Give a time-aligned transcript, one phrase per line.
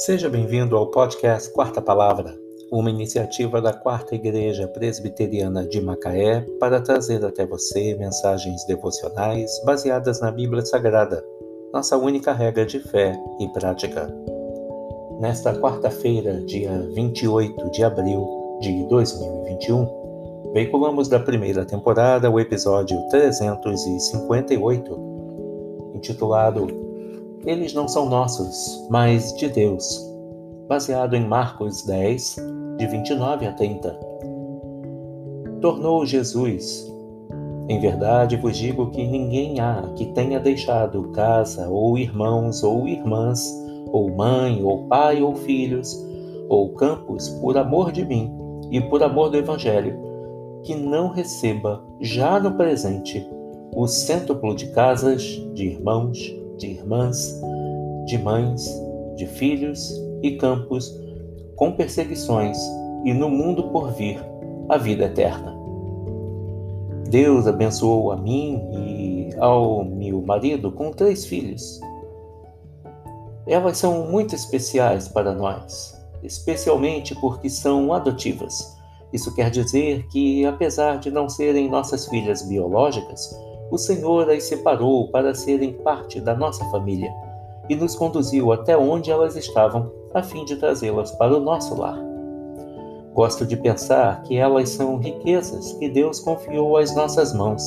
[0.00, 2.34] Seja bem-vindo ao podcast Quarta Palavra,
[2.72, 10.18] uma iniciativa da Quarta Igreja Presbiteriana de Macaé para trazer até você mensagens devocionais baseadas
[10.18, 11.22] na Bíblia Sagrada,
[11.70, 14.10] nossa única regra de fé e prática.
[15.20, 18.26] Nesta quarta-feira, dia 28 de abril
[18.62, 24.98] de 2021, veiculamos da primeira temporada o episódio 358,
[25.94, 26.79] intitulado
[27.44, 30.06] eles não são nossos, mas de Deus.
[30.68, 32.36] Baseado em Marcos 10,
[32.76, 33.98] de 29 a 30.
[35.60, 36.90] Tornou Jesus.
[37.68, 43.48] Em verdade vos digo que ninguém há que tenha deixado casa, ou irmãos, ou irmãs,
[43.92, 45.96] ou mãe, ou pai, ou filhos,
[46.48, 48.30] ou campos, por amor de mim
[48.70, 49.98] e por amor do Evangelho,
[50.62, 53.26] que não receba, já no presente,
[53.74, 55.22] o cêntuplo de casas,
[55.54, 57.40] de irmãos, de irmãs,
[58.04, 58.70] de mães,
[59.16, 60.94] de filhos e campos,
[61.56, 62.58] com perseguições,
[63.04, 64.20] e no mundo por vir
[64.68, 65.58] a vida eterna.
[67.08, 71.80] Deus abençoou a mim e ao meu marido com três filhos.
[73.46, 78.78] Elas são muito especiais para nós, especialmente porque são adotivas.
[79.12, 83.34] Isso quer dizer que, apesar de não serem nossas filhas biológicas,
[83.70, 87.10] o Senhor as separou para serem parte da nossa família
[87.68, 91.96] e nos conduziu até onde elas estavam, a fim de trazê-las para o nosso lar.
[93.14, 97.62] Gosto de pensar que elas são riquezas que Deus confiou às nossas mãos.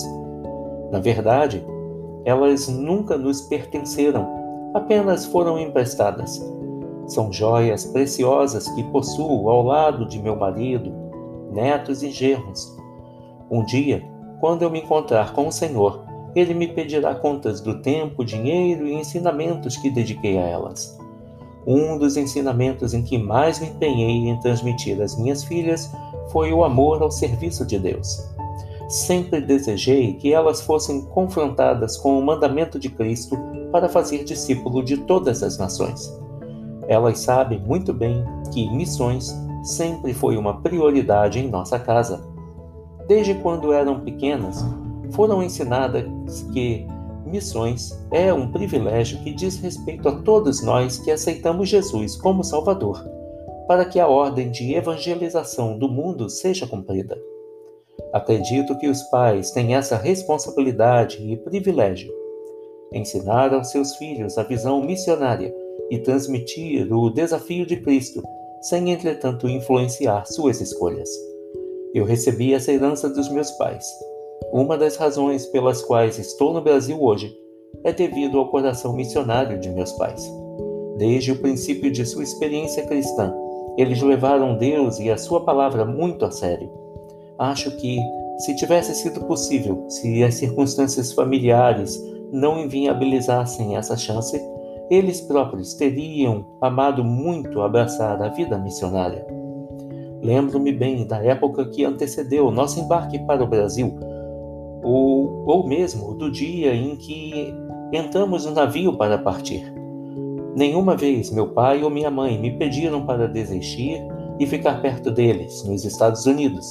[0.91, 1.65] Na verdade,
[2.25, 4.27] elas nunca nos pertenceram,
[4.73, 6.41] apenas foram emprestadas.
[7.07, 10.91] São joias preciosas que possuo ao lado de meu marido,
[11.51, 12.77] netos e genros.
[13.49, 14.12] Um dia
[14.43, 16.03] quando eu me encontrar com o Senhor,
[16.35, 20.99] ele me pedirá contas do tempo, dinheiro e ensinamentos que dediquei a elas.
[21.65, 25.89] Um dos ensinamentos em que mais me empenhei em transmitir às minhas filhas
[26.27, 28.21] foi o amor ao serviço de Deus.
[28.89, 33.37] Sempre desejei que elas fossem confrontadas com o mandamento de Cristo
[33.71, 36.13] para fazer discípulo de todas as nações.
[36.89, 42.32] Elas sabem muito bem que missões sempre foi uma prioridade em nossa casa.
[43.07, 44.63] Desde quando eram pequenas,
[45.11, 46.05] foram ensinadas
[46.53, 46.87] que
[47.25, 53.03] missões é um privilégio que diz respeito a todos nós que aceitamos Jesus como Salvador,
[53.67, 57.19] para que a ordem de evangelização do mundo seja cumprida.
[58.13, 62.13] Acredito que os pais têm essa responsabilidade e privilégio.
[62.93, 65.53] Ensinar aos seus filhos a visão missionária
[65.89, 68.21] e transmitir o desafio de Cristo,
[68.61, 71.09] sem entretanto influenciar suas escolhas.
[71.93, 73.85] Eu recebi essa herança dos meus pais.
[74.51, 77.31] Uma das razões pelas quais estou no Brasil hoje
[77.83, 80.27] é devido ao coração missionário de meus pais.
[80.97, 83.31] Desde o princípio de sua experiência cristã,
[83.77, 86.71] eles levaram Deus e a sua palavra muito a sério.
[87.37, 87.99] Acho que,
[88.39, 94.41] se tivesse sido possível, se as circunstâncias familiares não inviabilizassem essa chance,
[94.89, 99.42] eles próprios teriam amado muito abraçar a vida missionária.
[100.23, 103.93] Lembro-me bem da época que antecedeu nosso embarque para o Brasil,
[104.81, 107.53] ou, ou mesmo do dia em que
[107.91, 109.73] entramos no navio para partir.
[110.55, 114.01] Nenhuma vez meu pai ou minha mãe me pediram para desistir
[114.39, 116.65] e ficar perto deles, nos Estados Unidos.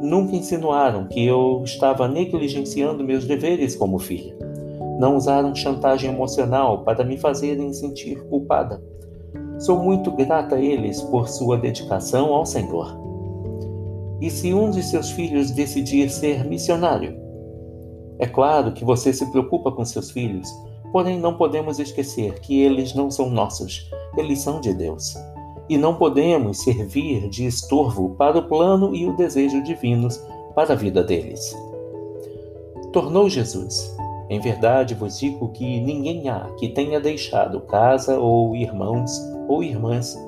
[0.00, 4.36] Nunca insinuaram que eu estava negligenciando meus deveres como filha.
[5.00, 8.80] Não usaram chantagem emocional para me fazerem sentir culpada
[9.58, 12.98] Sou muito grata a eles por sua dedicação ao Senhor.
[14.20, 17.16] E se um de seus filhos decidir ser missionário?
[18.18, 20.48] É claro que você se preocupa com seus filhos,
[20.92, 25.14] porém não podemos esquecer que eles não são nossos, eles são de Deus.
[25.68, 30.20] E não podemos servir de estorvo para o plano e o desejo divinos
[30.54, 31.56] para a vida deles.
[32.92, 33.93] Tornou Jesus.
[34.28, 39.10] Em verdade vos digo que ninguém há que tenha deixado casa ou irmãos
[39.48, 40.18] ou irmãs,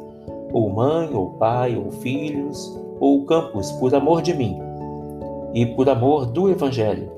[0.52, 4.58] ou mãe, ou pai, ou filhos, ou campos, por amor de mim
[5.54, 7.10] e por amor do Evangelho,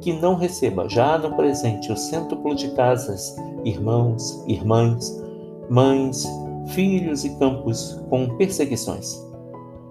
[0.00, 3.34] que não receba já no presente o cêntuplo de casas,
[3.64, 5.22] irmãos, irmãs,
[5.70, 6.26] mães,
[6.68, 9.24] filhos e campos com perseguições,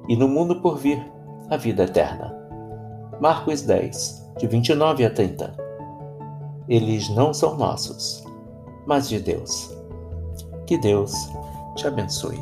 [0.08, 1.04] e no mundo por vir
[1.50, 2.34] a vida eterna.
[3.20, 5.65] Marcos 10, de 29 a 30.
[6.68, 8.24] Eles não são nossos,
[8.86, 9.72] mas de Deus.
[10.66, 11.14] Que Deus
[11.76, 12.40] te abençoe.